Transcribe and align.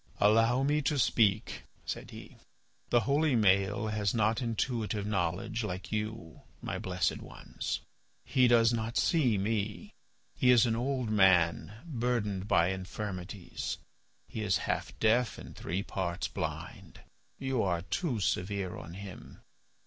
"Allow 0.19 0.63
me 0.63 0.81
to 0.81 0.97
speak," 0.97 1.61
said 1.85 2.09
he; 2.09 2.37
"the 2.89 3.01
holy 3.01 3.35
Maël 3.35 3.91
has 3.91 4.15
not 4.15 4.41
intuitive 4.41 5.05
knowledge 5.05 5.63
like 5.63 5.91
you, 5.91 6.41
my 6.59 6.79
blessed 6.79 7.21
ones. 7.21 7.81
He 8.25 8.47
does 8.47 8.73
not 8.73 8.97
see 8.97 9.37
me. 9.37 9.93
He 10.35 10.49
is 10.49 10.65
an 10.65 10.75
old 10.75 11.11
man 11.11 11.81
burdened 11.85 12.47
by 12.47 12.69
infirmities; 12.69 13.77
he 14.27 14.41
is 14.41 14.57
half 14.65 14.97
deaf 14.97 15.37
and 15.37 15.55
three 15.55 15.83
parts 15.83 16.27
blind. 16.27 17.01
You 17.37 17.61
are 17.61 17.83
too 17.83 18.19
severe 18.19 18.75
on 18.75 18.95
him. 18.95 19.43